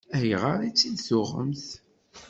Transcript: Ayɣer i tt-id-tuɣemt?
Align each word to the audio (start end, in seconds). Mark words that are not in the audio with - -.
Ayɣer 0.15 0.59
i 0.61 0.69
tt-id-tuɣemt? 0.71 1.67